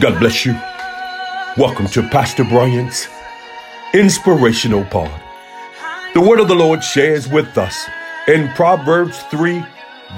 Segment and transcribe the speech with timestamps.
[0.00, 0.52] God bless you.
[1.56, 3.08] Welcome to Pastor Brian's
[3.94, 5.10] Inspirational Pod.
[6.12, 7.88] The word of the Lord shares with us
[8.28, 9.64] in Proverbs 3,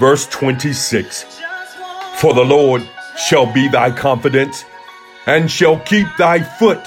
[0.01, 1.41] verse 26
[2.17, 4.65] For the Lord shall be thy confidence
[5.27, 6.85] and shall keep thy foot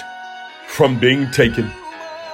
[0.68, 1.72] from being taken.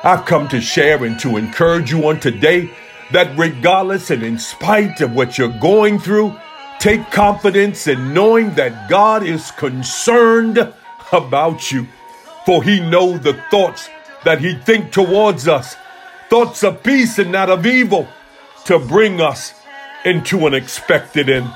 [0.04, 2.72] I've come to share and to encourage you on today
[3.12, 6.36] that regardless and in spite of what you're going through,
[6.80, 10.74] take confidence in knowing that God is concerned
[11.12, 11.88] about you.
[12.46, 13.90] For he knows the thoughts
[14.24, 15.76] that he think towards us,
[16.30, 18.08] thoughts of peace and not of evil,
[18.66, 19.54] to bring us
[20.06, 21.50] into an expected end.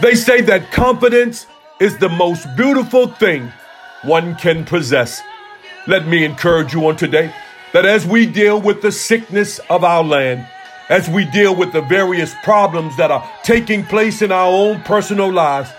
[0.00, 1.46] They say that confidence
[1.80, 3.52] is the most beautiful thing
[4.02, 5.20] one can possess.
[5.86, 7.34] Let me encourage you on today
[7.72, 10.46] that as we deal with the sickness of our land,
[10.92, 15.32] as we deal with the various problems that are taking place in our own personal
[15.32, 15.70] lives,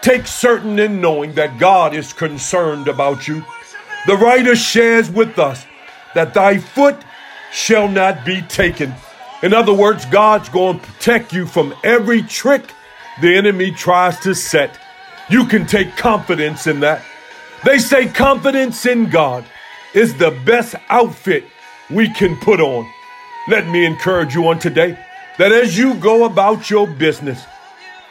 [0.00, 3.44] take certain in knowing that God is concerned about you.
[4.06, 5.66] The writer shares with us
[6.14, 6.96] that thy foot
[7.52, 8.94] shall not be taken.
[9.42, 12.72] In other words, God's going to protect you from every trick
[13.20, 14.78] the enemy tries to set.
[15.28, 17.02] You can take confidence in that.
[17.62, 19.44] They say confidence in God
[19.92, 21.44] is the best outfit
[21.90, 22.90] we can put on.
[23.48, 24.96] Let me encourage you on today
[25.38, 27.44] that as you go about your business,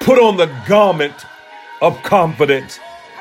[0.01, 1.25] put on the garment
[1.81, 2.79] of confidence.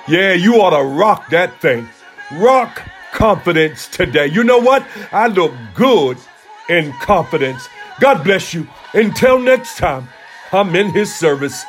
[0.08, 1.88] Yeah, you ought to rock that thing.
[2.32, 4.26] Rock confidence today.
[4.26, 4.84] You know what?
[5.12, 6.18] I look good
[6.68, 7.68] in confidence.
[8.00, 8.66] God bless you.
[8.92, 10.08] Until next time,
[10.52, 11.64] I'm in his service.